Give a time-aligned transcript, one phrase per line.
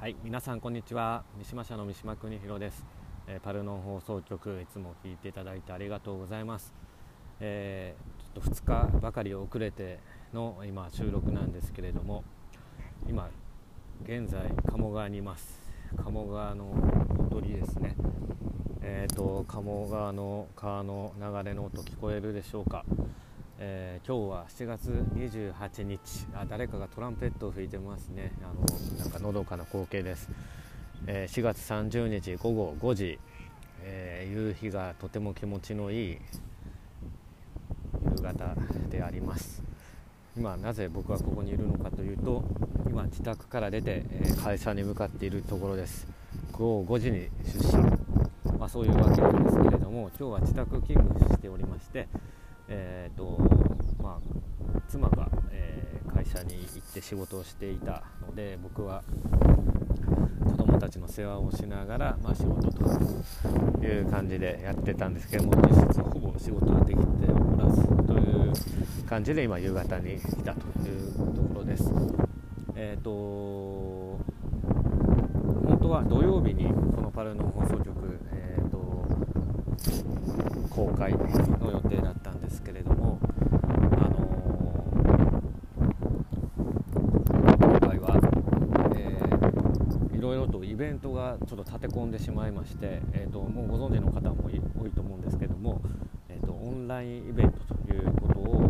[0.00, 1.24] はい、皆さんこんにちは。
[1.36, 2.86] 三島社の三島邦弘です、
[3.26, 6.72] えー、パルノン放送局いつも聞いていただいてありがとうございます。
[7.40, 9.98] えー、ちょっと2日ばかり遅れて
[10.32, 12.22] の今収録なんですけれども、
[13.08, 13.28] 今
[14.04, 15.60] 現在鴨川にいます。
[15.96, 16.66] 鴨川の
[17.18, 17.96] ほとりですね。
[18.80, 22.84] えっ、ー、と鴨川の川の流れの音聞こえるでしょうか。
[23.60, 26.26] えー、今日は7月28日。
[26.32, 28.30] あ誰かがトランペットを吹いてますね。
[28.40, 30.30] あのなんかのどかな光景です、
[31.08, 33.18] えー、4月30日午後5時、
[33.82, 36.18] えー、夕日がとても気持ちのいい
[38.16, 38.54] 夕方
[38.88, 39.60] であります。
[40.36, 42.44] 今なぜ僕はここにいるのかというと
[42.86, 46.06] 今自宅から出て、え会社に向かっているところです。
[46.52, 47.78] 午後5時に出社、
[48.56, 52.06] まあ、そういうわけなんですけれども今日は自宅勤務しておりまして
[52.68, 53.38] えーと
[54.02, 59.02] まあ、妻が、えー、会社に行って仕事をしていたので僕は
[60.44, 68.52] 子供たちの世話をしながら、まあ、仕事という感じでやってたんですけども実質ほぼ仕事ができておらずという
[69.08, 71.90] 感じで今夕方に来たというところです。
[72.76, 74.18] えーと
[75.68, 78.78] 本当は土曜日にこのパルの放送局、えーと
[80.70, 81.18] 公開の
[81.72, 82.14] 予定だっ
[82.48, 83.18] ですけれども、
[83.98, 84.16] あの
[87.58, 88.18] 今回は、
[88.96, 95.82] えー、いろいろとイベントがちょっと立て込んでしまいまして、えーと、もうご存知の方も多いと思うんですけども、
[96.30, 98.68] えーと、オンラインイベントということをあ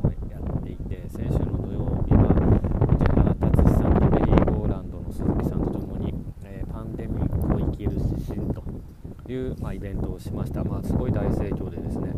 [0.00, 8.64] のやっていて先週の土曜日は藤原達さんとメリーゴーランドの鈴木さんとともに、えー、パンデミックを生きる指針と
[9.30, 12.14] いう、まあ、イベントをしました、まあ、すごい大盛況でですね、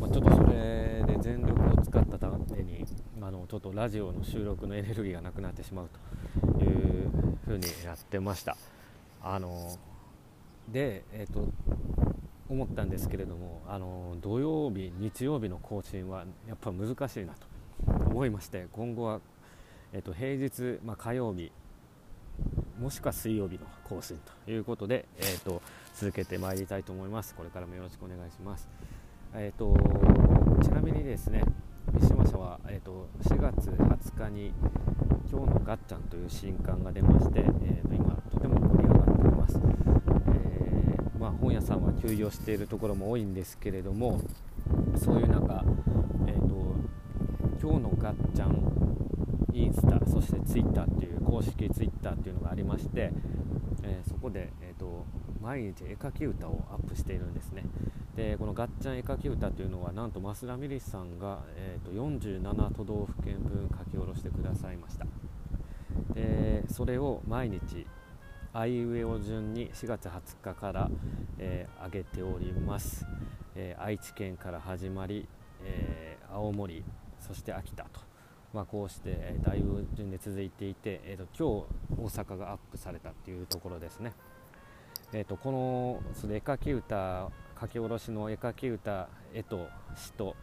[0.00, 2.84] まあ、ちょっとそれで全力を使ったために
[3.20, 5.88] あのちょっとラジオの収録のエネルギーがなくなってしまう
[6.58, 7.10] という
[7.44, 8.56] ふうにやってました
[9.22, 9.76] あの
[10.68, 11.48] で、えーと、
[12.48, 17.46] 思ったんですけれどもあの土曜日日曜日の更新はやっぱ難しいなと
[18.10, 19.20] 思いまして今後は、
[19.92, 21.50] えーと、平日、まあ、火曜日
[22.80, 25.62] もしくは水曜日の更新ということで、えーと、
[25.94, 27.34] 続けてまいりたいと思います。
[27.34, 28.68] これからもよろしくお願いします。
[29.36, 29.74] えーと、
[30.62, 31.42] ちなみにですね、
[31.92, 34.52] 三島社は、えーと、4月20日に
[35.28, 39.58] 「今日のガッチャン」という新刊が出まして、えー、と今とても盛り上がっております。
[39.58, 44.20] えー、まあ、本屋さんは休業しているところも多いんですけれども
[44.94, 45.64] そういう中、
[46.28, 46.76] えー、と
[47.60, 48.84] 今日のガッチャン
[49.52, 53.12] インスタそしてツイッターっていう公式ツイッターっていうのがありまして、
[53.82, 55.04] えー、そこで、えーと、
[55.40, 57.64] 毎日絵描き歌をアップしているんですね
[58.16, 65.06] でこの「ガッチャン絵描き歌」というのはなんと増田美里さんが、えーと、47都道府県分書き下ろしてくださいました。
[66.14, 67.86] でそれを毎日
[68.52, 70.90] あいうえお順に4月20日から、
[71.38, 73.04] えー、上げております、
[73.56, 75.28] えー、愛知県から始まり、
[75.64, 76.84] えー、青森
[77.18, 78.00] そして秋田と。
[78.52, 84.12] まあ、こうしてだいぶ順で続いていて、えーと、今日大阪がアップされたっていうところですね。
[85.12, 90.36] えーと、このその絵描き歌書き下ろしの絵描き歌絵と詩と,、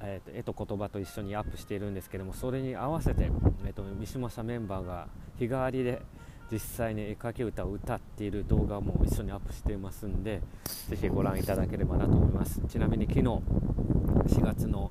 [0.00, 3.30] えーと、絵と言葉と一緒にアップしているんですけどもそれに合わせて、
[3.64, 6.02] えー、と三島社メンバーが日替わりで
[6.50, 10.42] 実際に絵描き歌を歌っている動画も一緒にアップしていますんで
[10.88, 12.60] ぜひご覧いただければなと思います。
[12.68, 14.90] ちなみに昨日4月の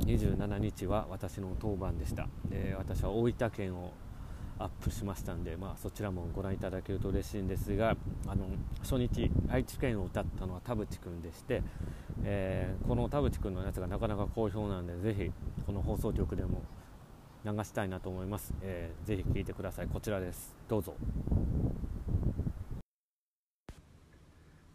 [0.00, 2.28] 27日は私の当番でした。
[2.50, 3.92] で私は大分県を
[4.58, 7.96] アップしましたんで、まあ、そちらもご覧いただけると嬉しいんですが
[8.26, 8.46] あの
[8.80, 11.62] 初日愛知県を歌ったのは田淵君でして、
[12.24, 15.30] えー、この田淵君のやつがなかなか好評なんでぜひ
[15.66, 16.62] この放送局でも
[17.44, 19.86] 流したいなと思います、えー、ぜひ聴いてください。
[19.86, 20.56] こちらです。
[20.68, 20.94] どうぞ。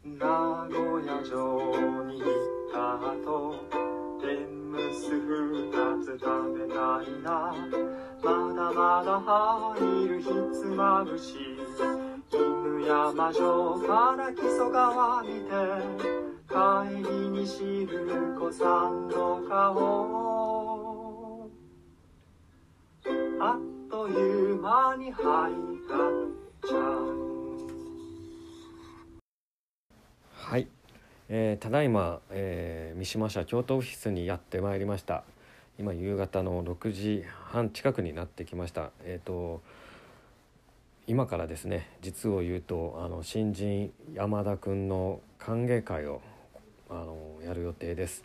[0.06, 2.30] 名古屋城に行っ
[2.72, 3.82] た後
[4.94, 5.72] ス二
[6.04, 8.01] つ食べたいな。
[8.24, 11.58] まだまだ入るひつまぶし
[12.30, 15.36] 犬山城から木曽川見て
[16.48, 16.56] 帰
[17.10, 20.22] りにしる子さんの顔。
[23.44, 25.26] あっという間に入っ
[25.90, 25.96] た
[26.68, 27.18] ちゃう
[30.36, 30.68] はい
[31.28, 35.24] えー、ただいま、えー、三島社京都オフィスにやってまいりました。
[35.82, 38.92] 今夕方の6時半近くになってきました。
[39.04, 39.64] えっ、ー、と
[41.08, 46.22] 今からですね実を言うとあの新人山田くんの歓迎会を
[46.88, 48.24] あのやる予定です。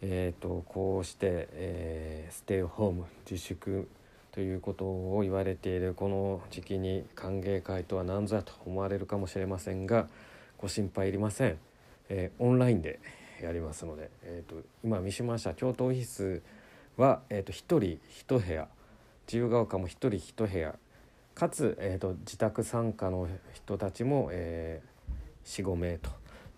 [0.00, 3.88] えっ、ー、とこうして、えー、ステイホーム自粛
[4.30, 10.06] ということを言われているこの時期に歓迎会とは何ぞやと思われるかもしれませんが
[10.56, 11.58] ご心配いりません、
[12.10, 13.00] えー、オンラインで
[13.42, 16.42] やりますので、えーと、今三島社京都オフィス
[16.96, 17.78] は、えーと、1人
[18.26, 18.68] 1部屋
[19.26, 20.74] 自由が丘も1人1部屋
[21.34, 26.10] かつ、えーと、自宅参加の人たちも、えー、45名と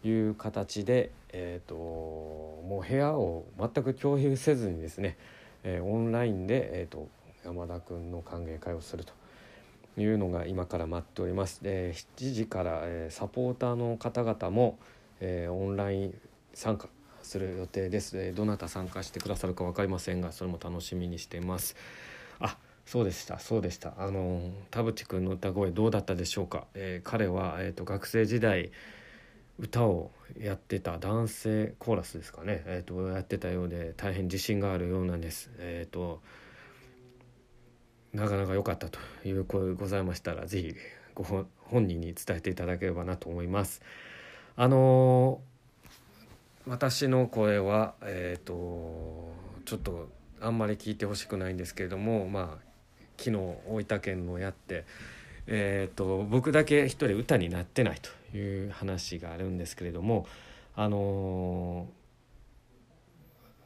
[0.07, 5.17] いう形で、えー、ともう部屋を全く共有せずにですね、
[5.65, 7.09] えー、オンラインで、えー、と
[7.45, 9.13] 山田君の歓迎会をすると。
[10.01, 11.63] いうのが今から待っております。
[11.63, 14.79] で7時から、えー、サポーターの方々も、
[15.21, 16.21] えー、オンライン
[16.55, 16.89] 参加
[17.29, 21.77] する予定です、えどなた参加してくださるか分かりませんがそれも楽しみにしています。
[22.41, 23.39] あそうでした。
[23.39, 23.93] そうでした。
[23.99, 28.73] あの田淵君の歌声どうだったでしょうか、えー、彼は、えーと、学生時代
[29.59, 30.11] 歌を
[30.41, 35.51] やってた男性コーラスですかね、えーと、やってたようで大変自信があるようなんです。
[35.59, 36.23] えーと、
[38.15, 40.75] なかなか良かったという声ございましたら是非
[41.15, 43.83] ご本人に伝えていただければなと思います。
[44.57, 45.43] あの
[46.69, 49.33] 私の声は、えーと、
[49.65, 52.65] ちょっとあんまり聞いてほしくないんですけれどもまあ
[53.17, 53.37] 昨日
[53.67, 54.85] 大分県のやって、
[55.47, 57.99] えーと、僕だけ一人歌になってない
[58.31, 60.27] という話があるんですけれども
[60.77, 61.87] あの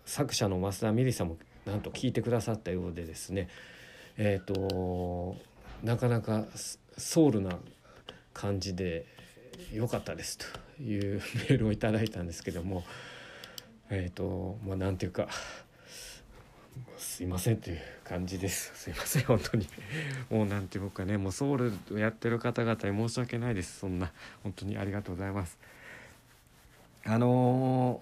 [0.06, 3.48] ー、作者の増田美里さんもなんと聞いてくださったようでですね
[4.16, 5.36] えっ、ー、と
[5.82, 6.46] なかなか
[6.96, 7.58] ソウルな
[8.32, 9.06] 感じで
[9.72, 12.84] 良かったですというメールをいただいたんですけども
[13.90, 15.28] えっ、ー、とまあなんていうか
[16.96, 18.72] すいませんという感じです。
[18.74, 19.66] すいません本当に。
[20.30, 23.80] もうなんていうかねもうソウルをやってる方々に申し訳ないです。
[23.80, 24.12] そんな
[24.42, 25.58] 本当にありがとうございます。
[27.04, 28.00] あの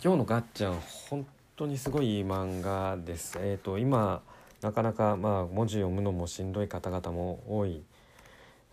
[0.00, 3.38] ー、今日のガッチャン本当にすごいいい漫画です。
[3.40, 4.20] えっ、ー、と今
[4.60, 7.82] なかなかまあ文字読むのもしんどい方々も多い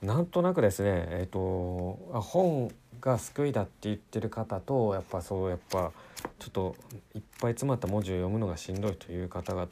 [0.04, 1.40] なんとなくですねえっ、ー、と
[2.22, 2.70] 本
[3.00, 5.92] が救いだって言ってる方とやっぱそうやっぱ
[6.40, 6.76] ちょっと
[7.16, 9.68] いっぱい詰まった文字を読むのがしんどいという方々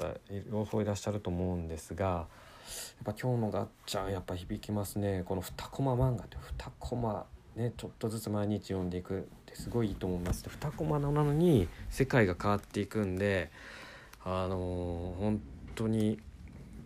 [0.50, 5.24] 両方いらっしゃると思うんですがやっぱ今日のガッチャンやっぱ響きますね。
[5.26, 7.26] この2コマ漫画って2コマ
[7.58, 10.46] ねちょっとずつ毎日読んでいくってすごいいいと思います。
[10.46, 13.52] 2コマなのに世界が変わっていくんで
[14.24, 15.42] あのー、本
[15.76, 16.20] 当に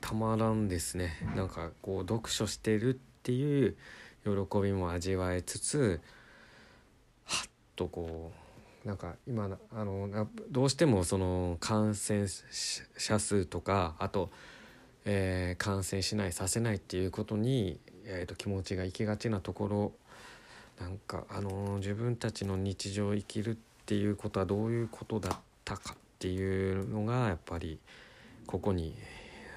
[0.01, 1.11] たまらんですね。
[1.35, 3.75] なんかこう読書してるってていう
[4.23, 5.99] 喜びも味わえつつ
[7.25, 8.31] はっとこ
[8.85, 12.27] うなんか今あのどうしてもその感染
[12.97, 14.29] 者数とかあと、
[15.05, 19.91] えー、感染しないさせないっていうことに、えーと、気持ちがいきがちなところ
[20.79, 23.57] なんかあの自分たちの日常を生きるっ
[23.87, 27.79] ていうことはどういうことだったかっていうのがやっぱり
[28.45, 28.95] ここに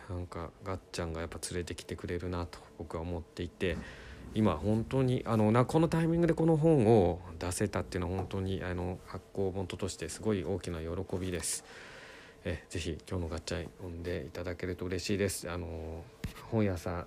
[0.08, 3.76] なんかがっちゃんがやっぱ連れてきてくれるなと僕は思っていて
[4.34, 11.64] 今本当にあのなこのタイミングでこの本を出せたっていうのは本当にあの発行本としてすごい大きな喜びです。
[12.44, 15.50] えぜひ今日のガッチャン読んでいただけると嬉しいです。
[15.50, 16.04] あの
[16.50, 17.06] 本屋さん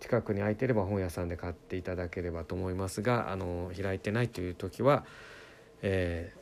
[0.00, 5.04] 近くに空いてれば本屋さんで買っていただければと思いますがあの開いてないという時は、
[5.82, 6.32] え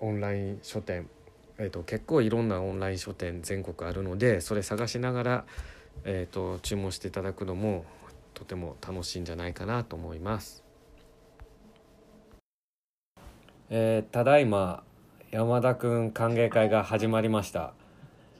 [0.00, 1.08] ー、オンライン書店
[1.58, 5.44] えーと、結構いろんなオンライン書店全国あるのでそれ探しながら、
[6.04, 7.84] えーと、注文していただくのも
[8.34, 10.64] とても楽しいんじゃないかなと思います。
[13.70, 14.82] えー、ただいま
[15.30, 17.72] 山田く歓迎会が始まりました。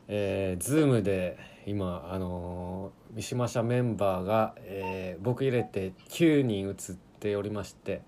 [0.09, 8.03] えー、Zoom で今あのー、三島社メンバーが、えー、僕入れて9人映っておりまして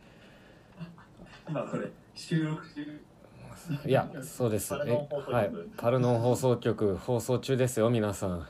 [1.49, 3.01] 今これ収録中
[3.87, 4.75] いやそうです。
[4.87, 5.51] えはい。
[5.77, 8.47] パルノン放送局放送中ですよ皆さん。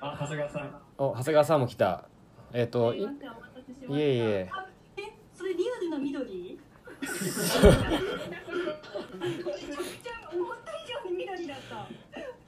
[0.00, 0.80] あ長谷川さん。
[0.98, 2.04] お長谷川さんも来た。
[2.52, 3.06] えっ、ー、といい
[3.92, 4.50] えいえ。
[4.96, 5.02] え
[5.34, 6.58] それリアルな緑？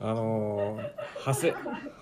[0.02, 0.90] あのー、
[1.24, 1.52] 長谷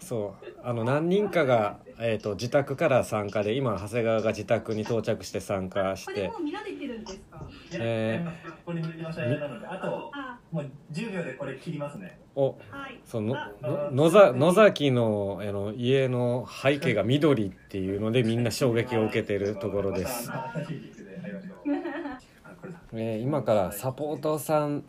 [0.00, 0.46] そう。
[0.62, 6.12] あの何人かが、えーと、自宅から参加で今長谷川が自宅に到着して参加して。
[6.12, 7.42] これも見られてるんですか？
[7.72, 10.10] えー、これ見ましたなのであと
[10.52, 12.18] もう10秒でこれ切りますね。
[12.34, 13.36] お、はい、そうの
[13.90, 20.30] 野ざ野崎のあの家の背景が緑っていうのでみんな衝撃を受けてるところです、
[22.92, 24.84] えー、今からサポートさん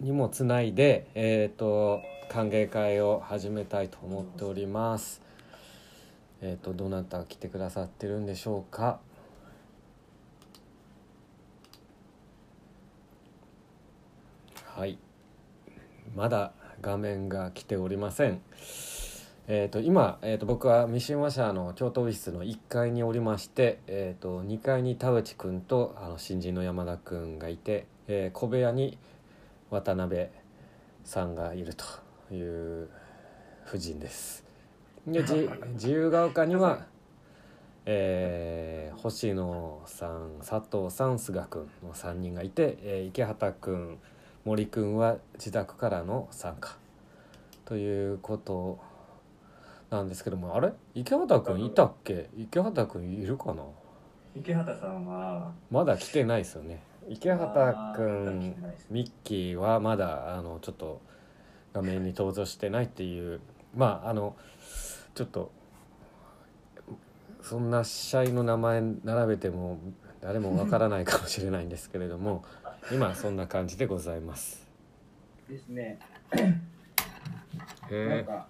[0.00, 5.20] にもつないでえっ、ー、と歓迎会を始めたいと思っております。
[6.40, 9.00] えっ、ー、とどなた来てくださってるんでしょうか？
[14.64, 14.98] はい。
[16.14, 18.40] まだ画面が来ておりません。
[19.48, 28.96] えー、と今、えー、と僕は三島社の京都オフィスの1階におりまして、えー、と2階に田淵君とあの新人の山田君がいて、えー小部屋に
[29.70, 30.28] 渡辺
[31.04, 31.84] さんがいると
[32.34, 32.88] いう
[33.66, 34.44] 夫人です。
[35.06, 36.86] で じ自由が丘には、
[37.86, 43.98] えー星野さん佐藤さん菅君の3人がいて、えー池畑君
[44.44, 46.76] 森君は自宅からの参加
[47.64, 48.78] ということ
[49.90, 50.72] なんですけどもあれ？
[50.94, 52.28] 池畑君いたっけ？
[52.36, 53.62] 池畑君いるかな？
[54.36, 58.54] 池畑さんはまだ来てないですよね池畑君
[58.90, 61.00] ミッキーはまだあのちょっと
[61.72, 63.40] 画面に登場してないっていう
[63.74, 64.36] まああの
[65.14, 65.50] ちょっと
[67.42, 69.78] そんな社員の名前並べても
[70.20, 72.44] 誰もわからないかもしれないんですけれども
[72.92, 74.68] 今そんな感じでございます。
[75.48, 75.98] ですね。
[77.90, 78.46] なんか、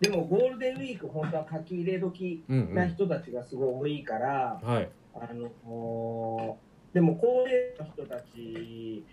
[0.00, 9.06] でもゴールデンウィーク、本当は書き入れ時うんうなん人たちがすごい多いから、はいあのおーでも高齢の人たち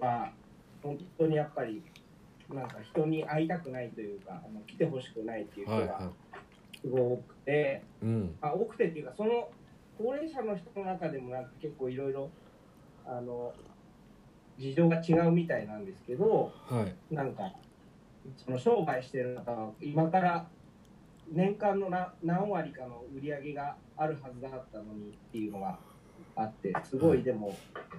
[0.00, 0.32] は、
[0.82, 1.82] 本当にやっぱり、
[2.48, 6.12] なんか人に会いたくないというか、あの来てほしくないっていう人がはいは
[6.80, 8.36] すごい多くて、いうん。
[8.40, 9.48] あ多くてっていうか、その
[9.98, 12.30] 高齢者の人の中でもなんか結構いろいろ、
[13.04, 13.52] あの、
[14.58, 17.14] 事情が違うみたいなんですけど、はい。
[17.14, 17.52] なんか、
[18.36, 20.48] その商売してる方は、今から
[21.28, 25.78] 年間のな何割かの売り上げがあるはずだったのにっていうのが
[26.34, 27.56] あって、すごいでも、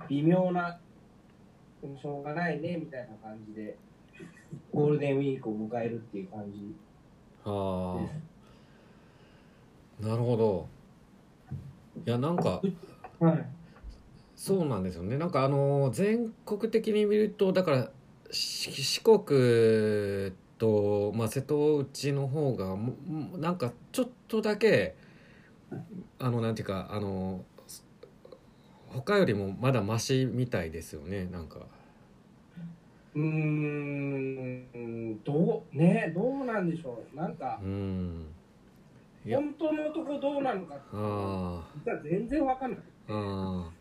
[0.08, 0.80] 微妙な、
[1.82, 3.78] でもしょうがないねみたいな感じで、
[4.74, 6.76] ゴールデンウィークを迎えるっていう感じ。
[7.46, 8.08] あ
[10.02, 10.68] あなるほど。
[12.06, 12.62] いやなんか
[13.20, 13.46] はい。
[14.36, 15.18] そうなんですよね。
[15.18, 17.90] なんかあの全国的に見るとだから
[18.32, 22.78] し四国と、まあ、瀬戸内の方が
[23.38, 24.96] なんかちょっとだけ
[26.20, 27.44] あのなんていうかあの
[28.90, 31.60] 他よりもまだマシみたいですよねなんか。
[33.16, 37.16] うーん、どう、ね、どうなんでしょう。
[37.16, 38.28] なんかう、ん。
[39.26, 40.76] 本当のとこどうなのか
[41.86, 42.80] 実は全然わかんない。
[43.10, 43.72] ああ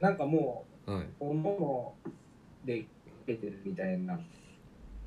[0.00, 1.06] なんかもう、あはい。
[1.20, 1.94] おのの
[2.64, 2.84] で
[3.26, 4.18] 出てるみたいな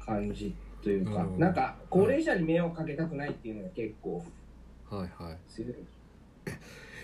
[0.05, 1.39] 感じというか、うん。
[1.39, 4.23] なんか高齢者に迷惑かけたくないっていうのが結構
[4.89, 5.37] はいはい。
[5.47, 5.73] 強い。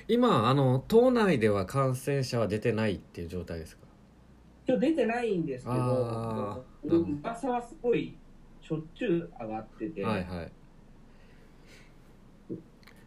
[0.08, 3.86] 今あの島内では感染者は出てないっていう状態ですか？
[4.68, 8.18] 今日出てないんですけあど、ー噂はすごい
[8.62, 10.52] しょっちゅう上がってて、はいはい。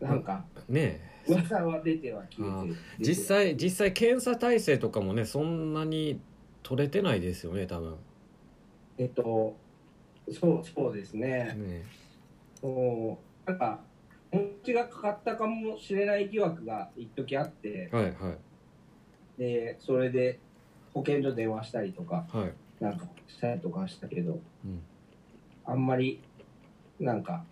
[0.00, 1.32] なんかねえ。
[1.32, 2.76] 噂は出ては消えてる。
[2.98, 6.20] 実際実際検査体制とかもねそんなに
[6.62, 7.96] 取れてないですよね多分。
[8.98, 9.56] えっと、
[10.30, 11.54] そうそうですね。
[11.56, 11.84] ね
[12.60, 13.80] そうなんか、
[14.32, 19.40] 餅がかかったかもしれない疑惑が一時あって、はいはい。
[19.40, 20.38] で、それで
[20.94, 22.82] 保健所電話したりとか、はい。
[22.82, 24.82] なんかしたりとかしたけど、うん。
[25.64, 26.20] あんまり、
[26.98, 27.44] なんか、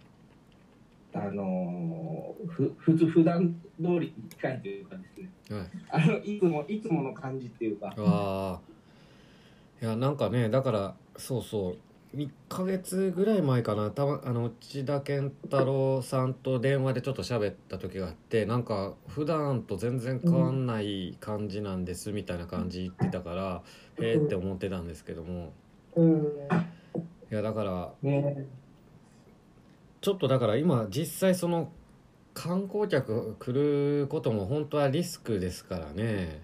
[1.15, 5.69] あのーふ、ふつ普段通りに近いというかですね、はい。
[5.91, 8.79] あの、いつも、いつもの感じっていうか、ああ
[9.81, 11.77] いやなんかねだからそうそう
[12.15, 13.91] 1ヶ月ぐらい前かな。
[13.91, 23.63] たまあの内田健太郎さんと電話でちょっと喋った時があってなんか普段と全然変わんない感じなんですみたいな感じ言ってたから、
[24.01, 25.53] へえって思ってたんですけども。
[25.97, 26.25] うん、い
[27.31, 28.47] やだからね、
[30.01, 31.71] ちょっとだから今実際その
[32.33, 36.41] 観光客来ることも本当はリスクですからね。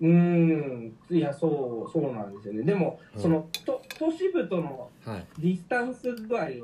[0.00, 2.62] うん、いや、そう、そうなんですよね。
[2.62, 3.22] でも、うん。
[3.22, 5.26] その、と都市部とのはい。
[5.38, 6.60] ディスタンス具合ははい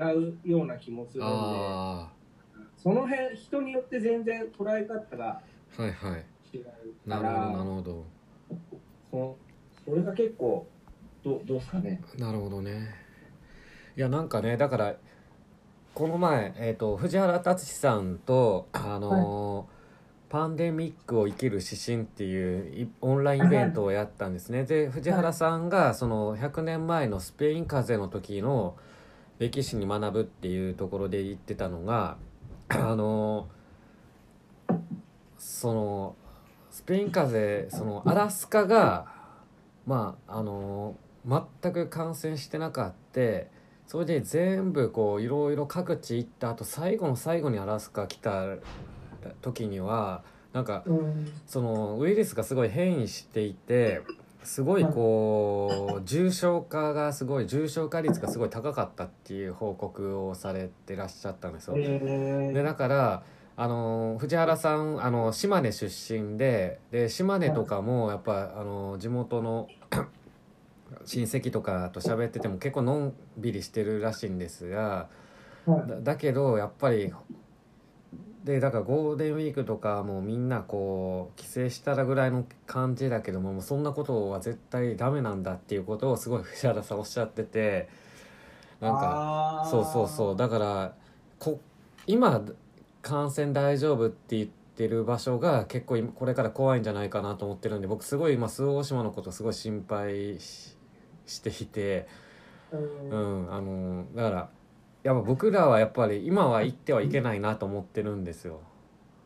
[0.00, 0.14] はい。
[0.14, 2.08] 違うような気もするんで、あ
[2.76, 5.40] その辺、人によって全然捉え方が
[5.78, 6.24] あはいはい。
[6.56, 6.66] 違う
[7.06, 8.04] なるほどなるほど。
[9.10, 9.36] そ
[9.84, 10.66] それが結構、
[11.24, 12.00] どどうですかね。
[12.18, 12.94] なるほどね。
[13.96, 14.94] いやなんかねだから
[15.94, 19.75] この前、えー、と藤原達さんと、あのー
[20.28, 24.64] パンデミックを生きる指針っていういオンラインイベントをやったんですね。
[24.64, 28.76] で藤原さんがその100年前のスペイン風邪の時の
[29.38, 32.16] 歴史に学ぶっていうところで言ってたのが
[32.68, 33.56] あのー
[35.38, 36.16] その
[36.70, 39.06] スペイン風邪そのアラスカが
[39.86, 43.48] まああの全く感染してなかって
[43.86, 48.44] それで全部こういろいろ各地行った後最後の最後にアラスカ来た
[49.42, 54.00] 時にはなんかうん、そのウイルスがすごい変異していて
[54.42, 61.74] すごいこう重症化がすごい重症化率がすごい高かったっていう報告をされてらっしゃったんですよ。
[61.76, 63.22] えでだから
[63.58, 69.68] あの藤原さんあの島根出身でで島根とかもやっぱあの地元の
[71.04, 75.08] 親戚とかと喋ってても結構のんびりしてるらしいんですが
[75.66, 75.88] はい。
[75.88, 77.12] だだけどやっぱり
[78.46, 87.88] でだからゴールデンウィークとかもうみんなこう帰省したらぐらいの感じだけどももうそんなことは絶対ダメなんだっていうことをすごい藤原さんおっしゃってて
[88.80, 89.00] なんか。
[89.00, 90.94] かそうそうそうだから
[91.40, 91.60] こ
[92.06, 92.40] 今
[93.02, 100.76] 感染大丈夫って言ってる場所が結構今これから怖いんじゃないかなと思ってるんで僕すごい今周防大島のことすごい心配し
[101.26, 102.06] していて
[102.70, 102.80] うう
[103.16, 104.48] んんあのだから
[105.06, 108.58] やっぱ僕らはやっぱり今は行ってはいけないなと思ってるんですよ。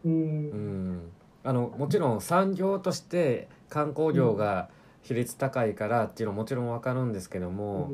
[0.04, 0.92] ううん。
[0.96, 1.10] ん
[1.42, 4.68] あのもちろん産業として観光業が
[5.00, 7.92] 比率高いからっていうのはもちろん分かるんですけども、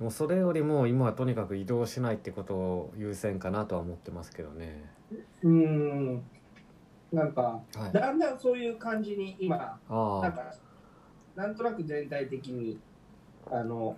[0.00, 4.82] もうそれよりも今はとにかく移動しないってことを優先かなとは思ってますけどね。
[5.44, 6.22] うん。
[7.12, 10.20] なんかはい、だんだんそういう感じに今あ。
[10.20, 10.52] なんか
[11.36, 12.80] なんとなく全体的に
[13.48, 13.96] あの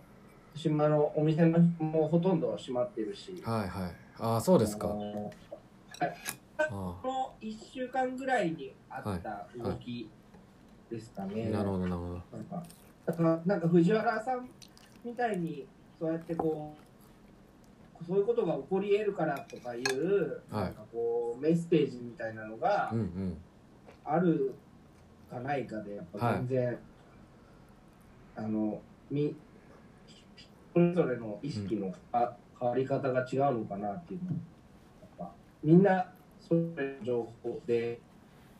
[0.55, 3.43] 島のお店のもうほとんど閉まってるし。
[3.45, 3.93] あはいはい。
[4.19, 4.89] ああそうですか。
[4.89, 5.33] あの
[6.59, 10.09] あこの1週間ぐらいにあった動き
[10.91, 11.51] ですかあね。
[11.51, 12.13] なるほどなるほど。
[12.13, 12.63] なんか
[13.07, 14.49] だからなんか藤原さん
[15.05, 15.67] みたいに
[15.99, 16.75] そうやってこ
[18.01, 20.65] うそういうことが起こり得るからとかいう、はい。
[20.65, 23.37] なんかこうメッセージみたいなのがうんうん。
[24.05, 24.55] ある
[25.31, 26.79] かないかでやっぱ全然、
[28.37, 28.81] あの
[29.11, 29.35] み
[30.73, 34.37] それぞれの意識のあ変わり方が違うのかなっていうのは
[35.01, 38.01] やっぱみんなそれぞれの情報で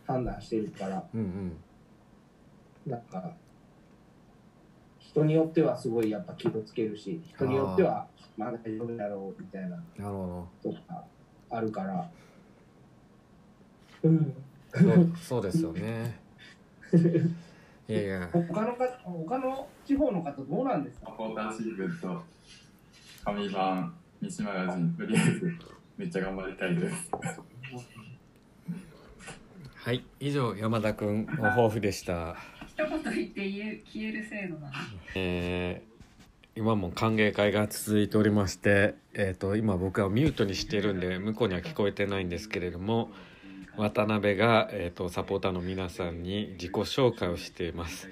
[0.07, 1.57] 判断してるからうんうん。
[2.87, 3.33] なんか
[4.99, 11.05] 人によってはすごいやっぱ気をつけるし人によってはまあ大丈夫だろうみたいななるほとか
[11.51, 12.11] あるから。
[14.03, 14.35] うん。
[14.73, 16.19] どそうそうですよね
[17.89, 21.07] いやいや他の方他の地方の方どうなんですか？
[21.07, 22.23] サポーターシーズンと
[23.25, 25.53] 紙版西マガジンとりあえず
[25.99, 27.11] めっちゃ頑張りたいです。
[29.75, 32.37] はい以上山田君の抱負でした
[32.69, 34.73] 一言言って言え消える制度なの。
[35.17, 35.93] えー
[36.55, 43.09] 今も歓迎会が続いておりまして、えー、と今僕はミュートにしてるんで向こうには聞こえてないんですけれども
[43.77, 48.09] 渡辺が、えー、とサポーターの皆さんに自己紹介をしています。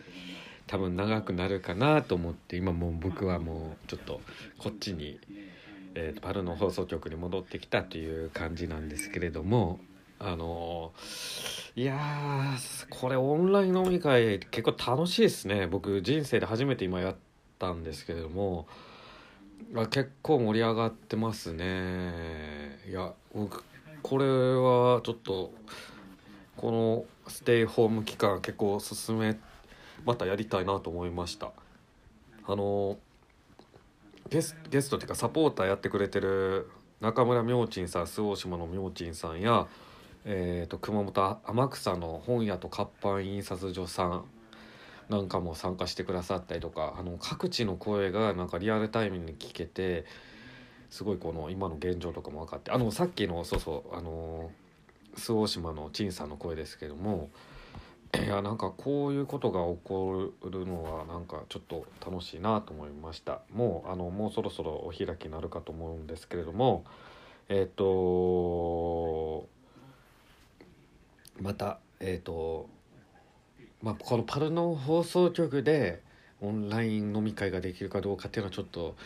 [0.66, 4.20] 多分長くなるかなと思って今もう僕はもうちょっと
[4.58, 5.18] こっちに、
[5.94, 9.80] えーとパルの放送局に戻ってきたという感じなんですけれども
[10.20, 10.92] あの
[11.74, 15.66] いやーこれオンライン飲み会結構楽しいですね。
[15.66, 17.16] 僕人生で初めて今やっ
[17.58, 18.68] たんですけれども
[19.90, 22.78] 結構盛り上がってますね。
[22.88, 23.64] いや僕
[24.02, 25.52] これはちょっと
[26.56, 29.38] このステイホーム期間結構おすすめ
[30.04, 31.52] またやりたいなと思いました。
[32.46, 32.98] あの
[34.28, 39.66] ゲスゲストっていうかサポーターやってくれてる中村明珍さん周防島の明珍さんや、
[40.24, 44.24] えー、と熊本天草の本屋と活版印刷所さん
[45.08, 50.04] なんかも参加してくださったりとかあの各地の声がなんかリアルタイムに聞けて
[50.90, 54.50] すごいこの今の現状とかも分かってあのさっきのそうそうあの
[55.16, 57.30] 周防島の陳さんの声ですけども
[58.18, 63.40] いやなんかこういうことが起こるのはなんかちょっと楽しいなと思いました。
[63.52, 66.84] もうあのもうそろそろお開きになるかと思うんですけれども
[67.48, 69.48] えっ、と
[71.40, 72.68] またえっ、と
[73.80, 76.02] まあこのパルの放送局で
[76.40, 78.96] オンライン飲み会ができるかどうかっていうのはちょっと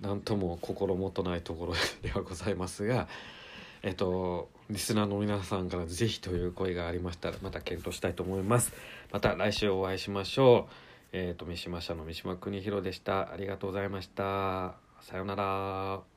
[0.00, 3.08] 何とも心もとないところではございますが
[3.82, 8.72] えっとリスナーの皆さんから是非という声がありましたらまた検討したいと思います。
[9.12, 10.72] また来週お会いしましょう。
[11.12, 13.32] えっと三島社の三島邦弘でした。
[13.32, 14.74] ありがとうございました。
[15.02, 16.15] さようなら。